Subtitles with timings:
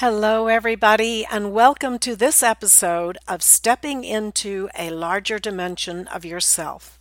[0.00, 6.98] Hello, everybody, and welcome to this episode of Stepping into a Larger Dimension of Yourself.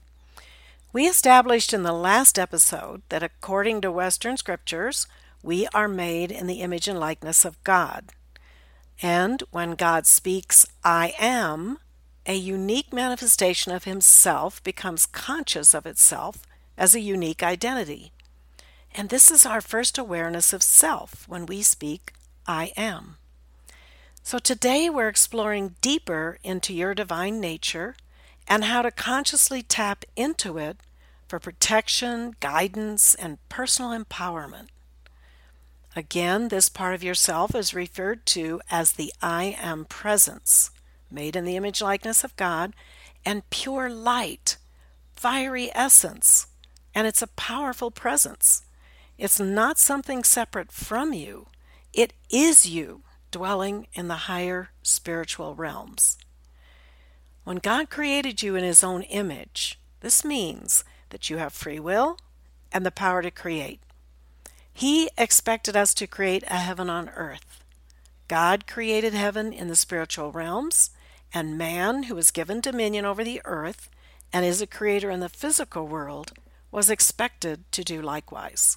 [0.94, 5.08] We established in the last episode that according to Western scriptures,
[5.44, 8.14] we are made in the image and likeness of God.
[9.02, 11.80] And when God speaks, I am,
[12.26, 16.44] a unique manifestation of Himself becomes conscious of itself
[16.78, 18.14] as a unique identity.
[18.94, 22.14] And this is our first awareness of self when we speak,
[22.48, 23.18] I am.
[24.24, 27.96] So today we're exploring deeper into your divine nature
[28.48, 30.78] and how to consciously tap into it
[31.28, 34.68] for protection, guidance, and personal empowerment.
[35.96, 40.72] Again, this part of yourself is referred to as the I am presence,
[41.10, 42.74] made in the image likeness of God,
[43.26, 44.58] and pure light,
[45.16, 46.48] fiery essence,
[46.94, 48.64] and it's a powerful presence.
[49.18, 51.48] It's not something separate from you.
[51.96, 56.18] It is you dwelling in the higher spiritual realms.
[57.46, 62.18] When God created you in His own image, this means that you have free will
[62.70, 63.80] and the power to create.
[64.74, 67.64] He expected us to create a heaven on earth.
[68.28, 70.90] God created heaven in the spiritual realms,
[71.34, 73.90] and man, who was given dominion over the earth
[74.34, 76.34] and is a creator in the physical world,
[76.72, 78.76] was expected to do likewise.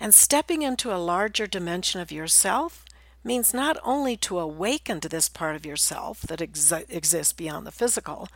[0.00, 2.86] And stepping into a larger dimension of yourself
[3.22, 7.70] means not only to awaken to this part of yourself that ex- exists beyond the
[7.70, 8.28] physical,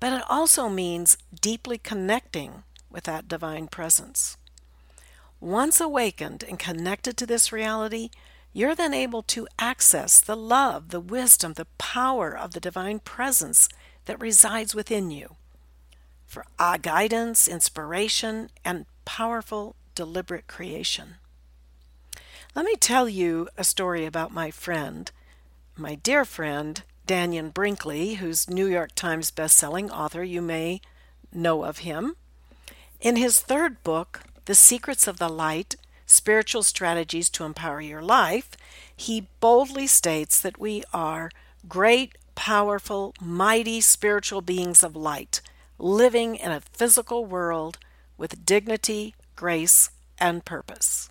[0.00, 4.36] but it also means deeply connecting with that divine presence.
[5.40, 8.10] Once awakened and connected to this reality,
[8.52, 13.68] you're then able to access the love, the wisdom, the power of the divine presence
[14.06, 15.36] that resides within you
[16.26, 16.46] for
[16.80, 21.16] guidance, inspiration, and powerful deliberate creation.
[22.54, 25.10] Let me tell you a story about my friend,
[25.74, 30.22] my dear friend, Dannion Brinkley, who's New York Times bestselling author.
[30.22, 30.82] You may
[31.32, 32.16] know of him.
[33.00, 38.50] In his third book, The Secrets of the Light Spiritual Strategies to Empower Your Life,
[38.94, 41.30] he boldly states that we are
[41.66, 45.40] great, powerful, mighty spiritual beings of light,
[45.78, 47.78] living in a physical world
[48.18, 49.88] with dignity, grace,
[50.18, 51.08] and purpose.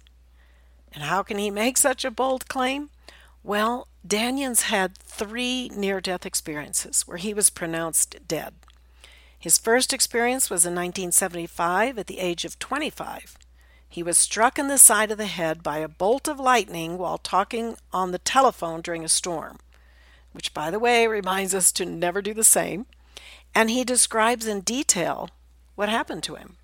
[0.94, 2.90] And how can he make such a bold claim?
[3.44, 8.54] Well, Dannion's had three near death experiences where he was pronounced dead.
[9.38, 13.38] His first experience was in 1975 at the age of 25.
[13.90, 17.18] He was struck in the side of the head by a bolt of lightning while
[17.18, 19.58] talking on the telephone during a storm,
[20.32, 22.86] which, by the way, reminds us to never do the same.
[23.54, 25.30] And he describes in detail
[25.76, 26.58] what happened to him.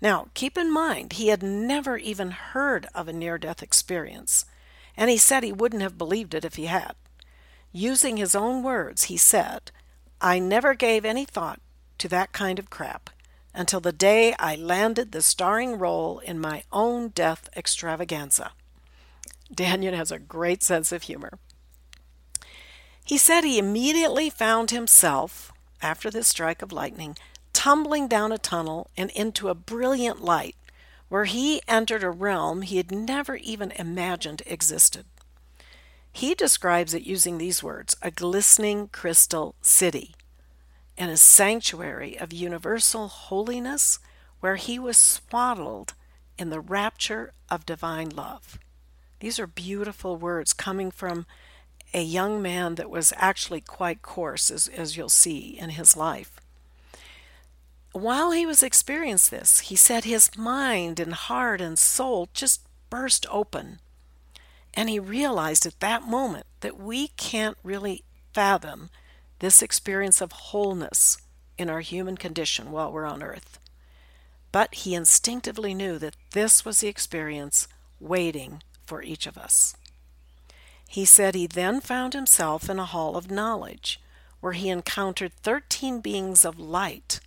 [0.00, 4.44] Now, keep in mind, he had never even heard of a near death experience,
[4.96, 6.94] and he said he wouldn't have believed it if he had.
[7.72, 9.70] Using his own words, he said,
[10.20, 11.60] I never gave any thought
[11.98, 13.10] to that kind of crap
[13.54, 18.52] until the day I landed the starring role in my own death extravaganza.
[19.52, 21.38] Dannion has a great sense of humor.
[23.04, 25.50] He said he immediately found himself,
[25.80, 27.16] after this strike of lightning,
[27.58, 30.54] tumbling down a tunnel and into a brilliant light
[31.08, 35.04] where he entered a realm he had never even imagined existed.
[36.12, 40.14] He describes it using these words a glistening crystal city
[40.96, 43.98] and a sanctuary of universal holiness
[44.38, 45.94] where he was swaddled
[46.38, 48.60] in the rapture of divine love.
[49.18, 51.26] These are beautiful words coming from
[51.92, 56.38] a young man that was actually quite coarse, as, as you'll see in his life.
[57.92, 63.26] While he was experiencing this, he said his mind and heart and soul just burst
[63.30, 63.80] open.
[64.74, 68.04] And he realized at that moment that we can't really
[68.34, 68.90] fathom
[69.38, 71.18] this experience of wholeness
[71.56, 73.58] in our human condition while we're on earth.
[74.52, 77.68] But he instinctively knew that this was the experience
[78.00, 79.74] waiting for each of us.
[80.88, 84.00] He said he then found himself in a hall of knowledge
[84.40, 87.20] where he encountered 13 beings of light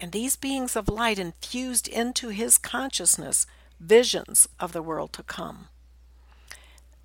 [0.00, 3.46] and these beings of light infused into his consciousness
[3.78, 5.68] visions of the world to come.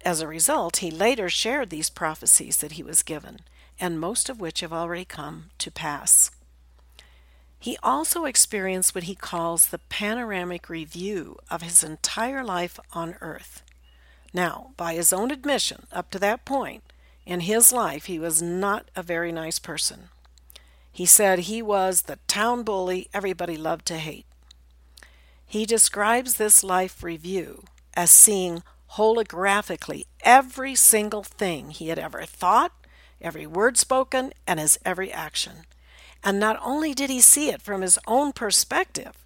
[0.04, 3.40] As a result, he later shared these prophecies that he was given,
[3.80, 6.32] and most of which have already come to pass.
[7.60, 13.64] He also experienced what he calls the panoramic review of his entire life on earth.
[14.34, 16.84] Now, by his own admission, up to that point
[17.26, 20.10] in his life, he was not a very nice person.
[20.96, 24.26] He said he was the town bully everybody loved to hate.
[25.46, 27.66] He describes this life review
[27.96, 28.64] as seeing
[28.94, 32.72] holographically every single thing he had ever thought,
[33.20, 35.66] every word spoken, and his every action.
[36.24, 39.18] And not only did he see it from his own perspective,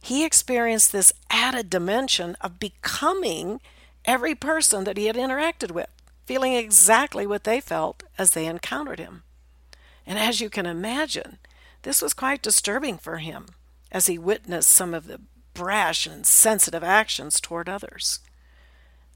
[0.00, 3.60] he experienced this added dimension of becoming
[4.04, 5.90] every person that he had interacted with,
[6.26, 9.24] feeling exactly what they felt as they encountered him.
[10.08, 11.36] And as you can imagine,
[11.82, 13.48] this was quite disturbing for him
[13.92, 15.20] as he witnessed some of the
[15.52, 18.20] brash and sensitive actions toward others.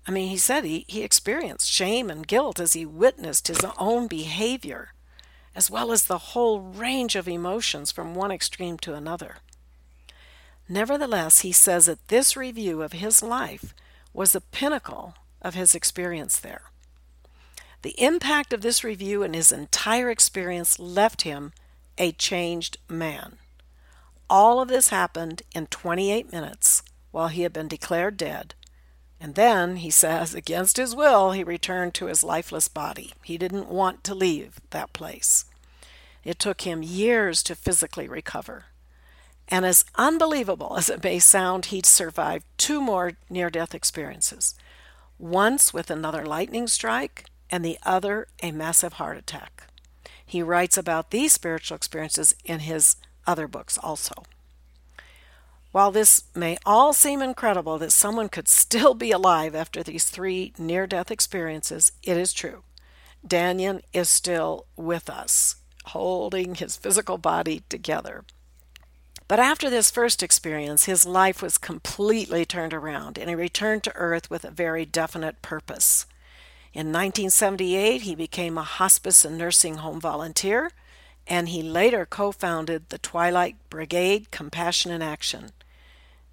[0.06, 4.06] I mean, he said he, he experienced shame and guilt as he witnessed his own
[4.06, 4.92] behavior,
[5.54, 9.36] as well as the whole range of emotions from one extreme to another.
[10.68, 13.74] Nevertheless, he says that this review of his life
[14.12, 16.71] was the pinnacle of his experience there.
[17.82, 21.52] The impact of this review and his entire experience left him
[21.98, 23.38] a changed man.
[24.30, 28.54] All of this happened in 28 minutes while he had been declared dead.
[29.20, 33.12] And then, he says, against his will, he returned to his lifeless body.
[33.22, 35.44] He didn't want to leave that place.
[36.24, 38.66] It took him years to physically recover.
[39.48, 44.54] And as unbelievable as it may sound, he'd survived two more near death experiences
[45.18, 49.68] once with another lightning strike, and the other a massive heart attack.
[50.24, 52.96] He writes about these spiritual experiences in his
[53.26, 54.14] other books also.
[55.70, 60.52] While this may all seem incredible that someone could still be alive after these three
[60.58, 62.62] near death experiences, it is true.
[63.26, 65.56] Dannion is still with us,
[65.86, 68.24] holding his physical body together.
[69.28, 73.96] But after this first experience, his life was completely turned around and he returned to
[73.96, 76.06] Earth with a very definite purpose.
[76.74, 80.70] In 1978, he became a hospice and nursing home volunteer,
[81.26, 85.50] and he later co founded the Twilight Brigade Compassion in Action.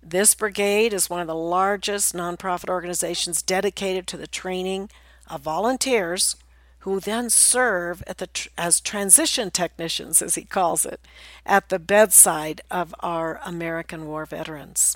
[0.02, 4.90] This brigade is one of the largest nonprofit organizations dedicated to the training
[5.28, 6.38] of volunteers
[6.80, 11.02] who then serve the as transition technicians, as he calls it,
[11.46, 14.96] at the bedside of our American war veterans.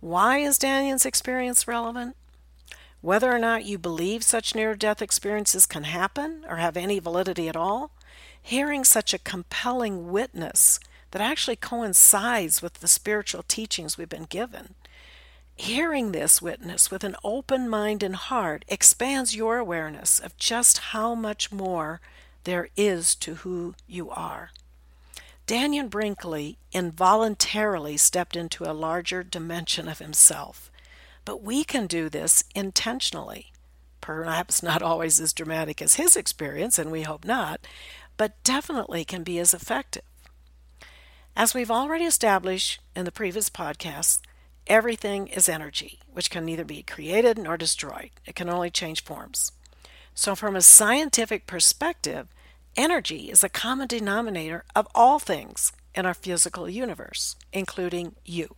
[0.00, 2.16] Why is Dannion's experience relevant?
[3.04, 7.50] Whether or not you believe such near death experiences can happen or have any validity
[7.50, 7.90] at all,
[8.40, 10.80] hearing such a compelling witness
[11.10, 14.74] that actually coincides with the spiritual teachings we've been given.
[15.54, 21.14] Hearing this witness with an open mind and heart expands your awareness of just how
[21.14, 22.00] much more
[22.44, 24.48] there is to who you are.
[25.46, 30.70] Dannion Brinkley involuntarily stepped into a larger dimension of himself.
[31.24, 33.52] But we can do this intentionally.
[34.00, 37.66] Perhaps not always as dramatic as his experience, and we hope not,
[38.16, 40.02] but definitely can be as effective.
[41.36, 44.20] As we've already established in the previous podcasts,
[44.66, 48.10] everything is energy, which can neither be created nor destroyed.
[48.24, 49.52] It can only change forms.
[50.14, 52.28] So, from a scientific perspective,
[52.76, 58.54] energy is a common denominator of all things in our physical universe, including you.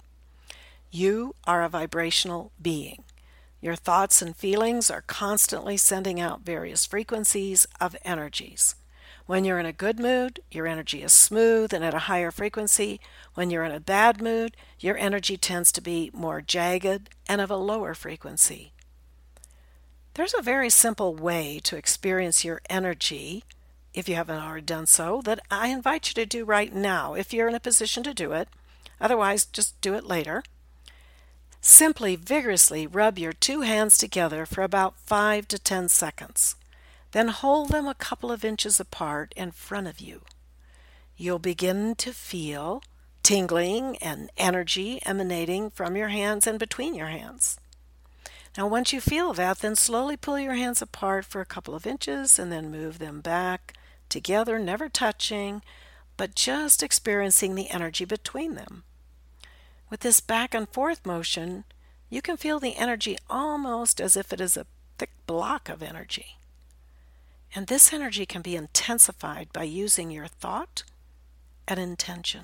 [0.90, 3.04] You are a vibrational being.
[3.60, 8.76] Your thoughts and feelings are constantly sending out various frequencies of energies.
[9.26, 13.00] When you're in a good mood, your energy is smooth and at a higher frequency.
[13.34, 17.50] When you're in a bad mood, your energy tends to be more jagged and of
[17.50, 18.72] a lower frequency.
[20.14, 23.42] There's a very simple way to experience your energy,
[23.92, 27.32] if you haven't already done so, that I invite you to do right now if
[27.32, 28.48] you're in a position to do it.
[29.00, 30.44] Otherwise, just do it later.
[31.68, 36.54] Simply vigorously rub your two hands together for about 5 to 10 seconds.
[37.10, 40.20] Then hold them a couple of inches apart in front of you.
[41.16, 42.84] You'll begin to feel
[43.24, 47.58] tingling and energy emanating from your hands and between your hands.
[48.56, 51.84] Now, once you feel that, then slowly pull your hands apart for a couple of
[51.84, 53.72] inches and then move them back
[54.08, 55.62] together, never touching,
[56.16, 58.84] but just experiencing the energy between them.
[59.88, 61.64] With this back and forth motion,
[62.08, 64.66] you can feel the energy almost as if it is a
[64.98, 66.36] thick block of energy.
[67.54, 70.82] And this energy can be intensified by using your thought
[71.68, 72.42] and intention.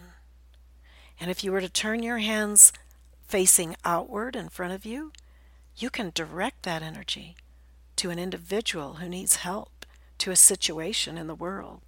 [1.21, 2.73] And if you were to turn your hands
[3.27, 5.13] facing outward in front of you,
[5.77, 7.37] you can direct that energy
[7.97, 9.87] to an individual who needs help,
[10.19, 11.81] to a situation in the world.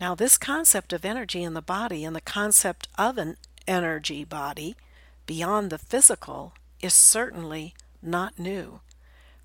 [0.00, 4.76] Now, this concept of energy in the body and the concept of an energy body
[5.26, 8.80] beyond the physical is certainly not new.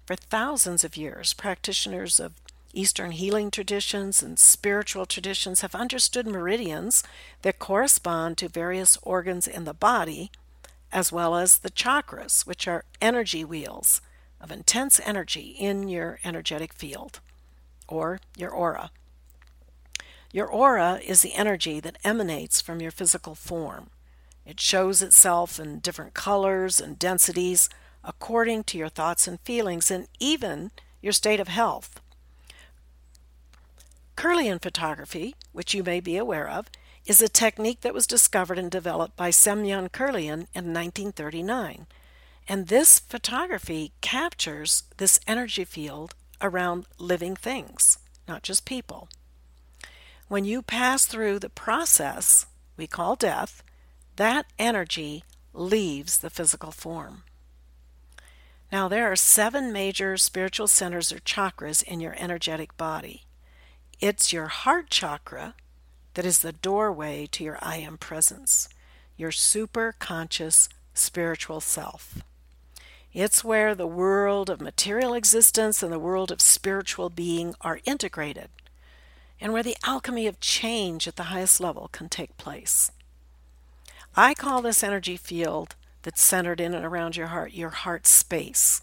[0.05, 2.33] For thousands of years, practitioners of
[2.73, 7.03] Eastern healing traditions and spiritual traditions have understood meridians
[7.41, 10.31] that correspond to various organs in the body,
[10.91, 14.01] as well as the chakras, which are energy wheels
[14.39, 17.19] of intense energy in your energetic field
[17.87, 18.91] or your aura.
[20.31, 23.89] Your aura is the energy that emanates from your physical form.
[24.45, 27.69] It shows itself in different colors and densities
[28.03, 30.71] according to your thoughts and feelings and even
[31.01, 32.01] your state of health.
[34.15, 36.67] Kirlian photography, which you may be aware of,
[37.05, 41.87] is a technique that was discovered and developed by Semyon Kirlian in 1939.
[42.47, 49.09] And this photography captures this energy field around living things, not just people.
[50.27, 52.45] When you pass through the process
[52.77, 53.63] we call death,
[54.21, 57.23] that energy leaves the physical form.
[58.71, 63.23] Now, there are seven major spiritual centers or chakras in your energetic body.
[63.99, 65.55] It's your heart chakra
[66.13, 68.69] that is the doorway to your I am presence,
[69.17, 72.21] your super conscious spiritual self.
[73.13, 78.49] It's where the world of material existence and the world of spiritual being are integrated,
[79.39, 82.91] and where the alchemy of change at the highest level can take place.
[84.15, 88.81] I call this energy field that's centered in and around your heart your heart space.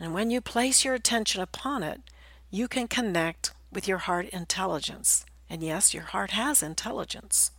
[0.00, 2.00] And when you place your attention upon it,
[2.50, 5.24] you can connect with your heart intelligence.
[5.48, 7.52] And yes, your heart has intelligence.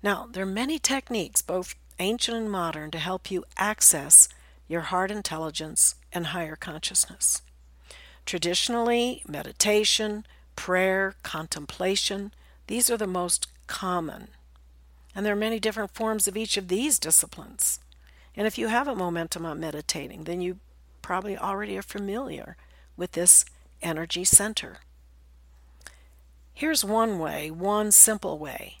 [0.00, 4.28] Now, there are many techniques, both ancient and modern, to help you access
[4.68, 7.42] your heart intelligence and higher consciousness.
[8.24, 12.32] Traditionally, meditation, prayer, contemplation,
[12.68, 14.28] these are the most common.
[15.16, 17.80] And there are many different forms of each of these disciplines.
[18.36, 20.58] And if you have a momentum on meditating, then you
[21.00, 22.58] probably already are familiar
[22.98, 23.46] with this
[23.80, 24.80] energy center.
[26.52, 28.76] Here's one way, one simple way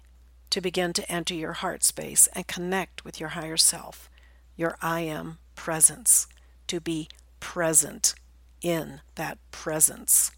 [0.50, 4.10] to begin to enter your heart space and connect with your higher self,
[4.56, 6.26] your I am presence,
[6.66, 7.08] to be
[7.40, 8.14] present
[8.60, 10.32] in that presence.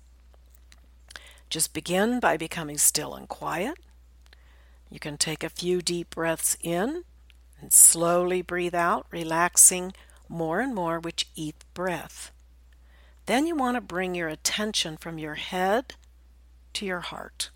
[1.50, 3.78] Just begin by becoming still and quiet.
[4.90, 7.04] You can take a few deep breaths in
[7.61, 9.92] and slowly breathe out, relaxing
[10.28, 12.33] more and more with each breath.
[13.26, 15.95] Then you want to bring your attention from your head
[16.75, 17.50] to your heart.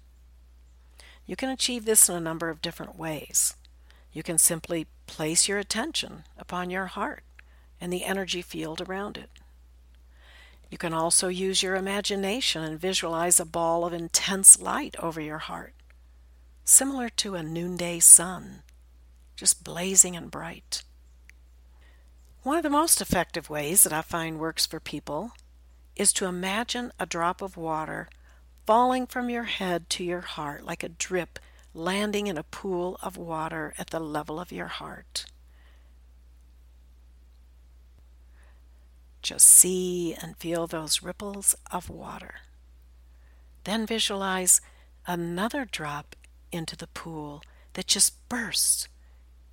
[1.24, 3.54] You can achieve this in a number of different ways.
[4.12, 7.22] You can simply place your attention upon your heart
[7.80, 9.30] and the energy field around it.
[10.70, 15.38] You can also use your imagination and visualize a ball of intense light over your
[15.38, 15.74] heart,
[16.64, 18.62] similar to a noonday sun
[19.42, 20.84] just blazing and bright.
[22.44, 25.32] One of the most effective ways that I find works for people
[25.96, 28.08] is to imagine a drop of water
[28.66, 31.40] falling from your head to your heart like a drip
[31.74, 35.26] landing in a pool of water at the level of your heart.
[39.22, 42.36] Just see and feel those ripples of water.
[43.64, 44.60] Then visualize
[45.04, 46.14] another drop
[46.52, 47.42] into the pool
[47.72, 48.88] that just bursts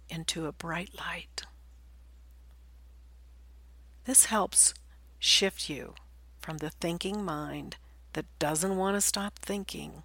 [0.10, 1.44] into a bright light.
[4.06, 4.74] This helps
[5.20, 5.94] shift you
[6.42, 7.78] from the thinking mind
[8.14, 10.04] that doesn't want to stop thinking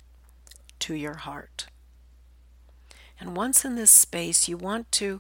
[0.81, 1.67] to your heart.
[3.19, 5.19] And once in this space, you want to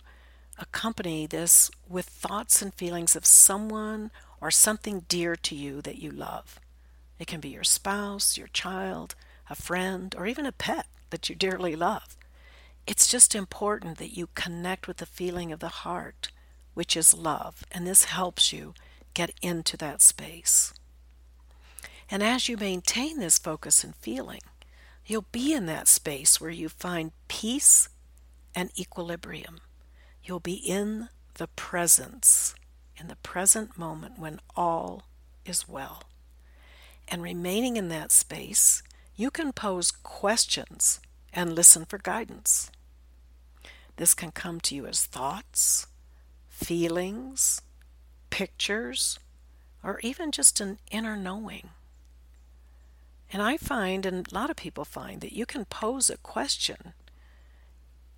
[0.59, 6.11] accompany this with thoughts and feelings of someone or something dear to you that you
[6.11, 6.61] love.
[7.19, 9.15] It can be your spouse, your child,
[9.49, 12.17] a friend, or even a pet that you dearly love.
[12.89, 16.33] It's just important that you connect with the feeling of the heart,
[16.75, 18.75] which is love, and this helps you
[19.15, 20.75] get into that space.
[22.11, 24.41] And as you maintain this focus and feeling,
[25.07, 27.89] you'll be in that space where you find peace
[28.53, 29.61] and equilibrium.
[30.25, 32.57] You'll be in the presence,
[32.97, 35.05] in the present moment when all
[35.47, 36.03] is well.
[37.07, 38.83] And remaining in that space,
[39.15, 40.99] you can pose questions
[41.35, 42.71] and listen for guidance.
[43.97, 45.87] This can come to you as thoughts,
[46.49, 47.61] feelings,
[48.31, 49.19] pictures,
[49.83, 51.71] or even just an inner knowing.
[53.33, 56.95] And I find, and a lot of people find, that you can pose a question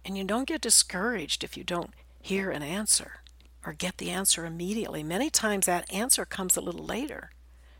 [0.05, 1.93] and you don't get discouraged if you don't
[2.23, 3.21] hear an answer
[3.65, 5.03] or get the answer immediately.
[5.03, 7.31] Many times that answer comes a little later.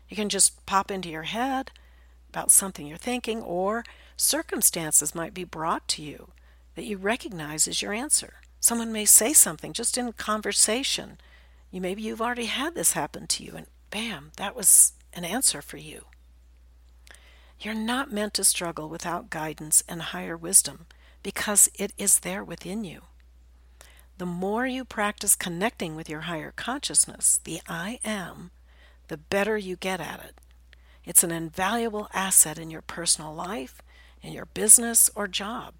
[0.09, 1.71] You can just pop into your head
[2.29, 3.83] about something you're thinking, or
[4.17, 6.31] circumstances might be brought to you
[6.75, 8.35] that you recognize as your answer.
[8.59, 11.17] Someone may say something just in conversation.
[11.71, 15.61] You maybe you've already had this happen to you and bam, that was an answer
[15.61, 16.05] for you.
[17.59, 20.85] You're not meant to struggle without guidance and higher wisdom
[21.23, 23.01] because it is there within you.
[24.17, 28.51] The more you practice connecting with your higher consciousness, the I am,
[29.07, 30.35] the better you get at it.
[31.05, 33.81] It's an invaluable asset in your personal life,
[34.27, 35.73] in your business or job.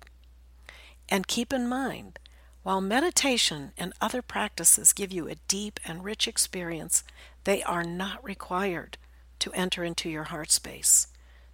[1.09, 2.17] And keep in mind,
[2.63, 7.03] while meditation and other practices give you a deep and rich experience,
[7.43, 8.97] they are not required
[9.39, 11.07] to enter into your heart space.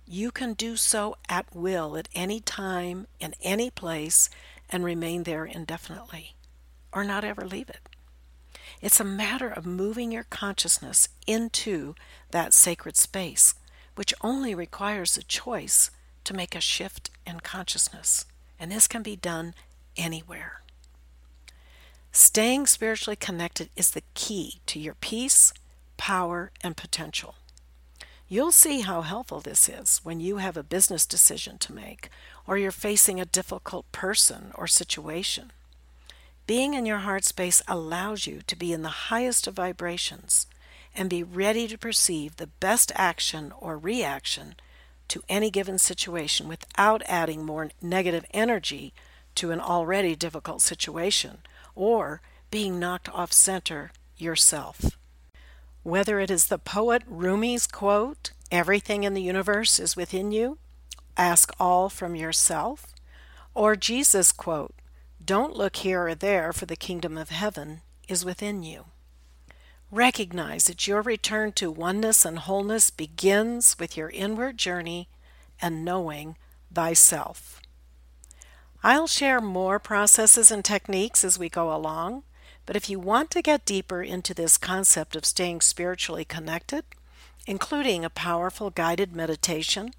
[0.06, 4.30] You can do so at will at any time, in any place,
[4.70, 6.36] and remain there indefinitely,
[6.92, 7.90] or not ever leave it.
[8.82, 11.96] It's a matter of moving your consciousness into
[12.32, 13.56] that sacred space,
[13.96, 15.90] which only requires a choice
[16.26, 18.26] to make a shift in consciousness.
[18.60, 19.54] And this can be done
[19.98, 20.62] anywhere.
[22.12, 25.52] Staying spiritually connected is the key to your peace,
[25.98, 27.36] power, and potential.
[28.28, 32.10] You'll see how helpful this is when you have a business decision to make
[32.48, 35.52] or you're facing a difficult person or situation.
[36.46, 40.48] Being in your heart space allows you to be in the highest of vibrations
[40.96, 44.56] and be ready to perceive the best action or reaction
[45.14, 48.96] to any given situation without adding more negative energy
[49.36, 51.38] to an already difficult situation
[51.76, 54.98] or being knocked off center yourself.
[55.84, 60.58] Whether it is the poet Rumi's quote, Everything in the universe is within you,
[61.16, 62.88] ask all from yourself,
[63.54, 64.74] or Jesus' quote,
[65.24, 68.86] don't look here or there, for the kingdom of heaven is within you.
[69.92, 75.08] Recognize that your return to oneness and wholeness begins with your inward journey
[75.64, 76.38] and knowing
[76.72, 77.60] thyself.
[78.84, 82.24] I'll share more processes and techniques as we go along,
[82.66, 86.84] but if you want to get deeper into this concept of staying spiritually connected,
[87.48, 89.94] including a powerful guided meditation,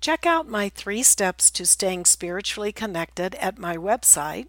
[0.00, 4.48] check out my three steps to staying spiritually connected at my website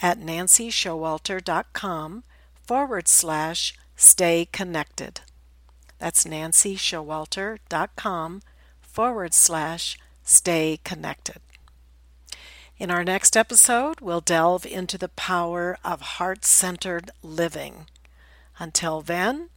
[0.00, 2.22] at nancyshowalter.com
[2.66, 5.22] forward slash stay connected.
[5.98, 8.42] That's nancyshowalter.com
[8.80, 11.38] forward slash stay connected.
[12.76, 17.86] In our next episode, we'll delve into the power of heart centered living.
[18.58, 19.50] Until then,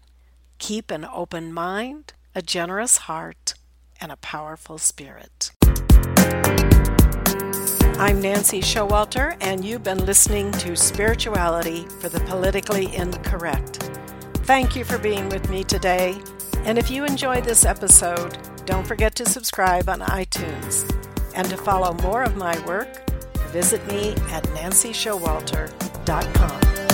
[0.59, 3.55] keep an open mind, a generous heart,
[3.99, 5.51] and a powerful spirit.
[7.99, 13.89] I'm Nancy Showalter, and you've been listening to Spirituality for the Politically Incorrect.
[14.45, 16.21] Thank you for being with me today.
[16.59, 20.85] And if you enjoyed this episode, don't forget to subscribe on iTunes.
[21.33, 23.09] And to follow more of my work,
[23.51, 26.86] visit me at nancyshowalter.com.